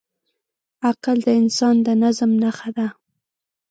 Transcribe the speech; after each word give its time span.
عقل 0.87 1.17
د 1.23 1.27
انسان 1.41 1.75
د 1.85 1.87
نظم 2.03 2.31
نښه 2.43 2.69
ده. 2.77 2.87